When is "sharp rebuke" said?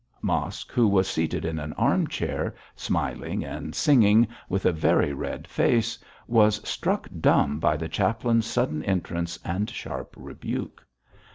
9.69-10.83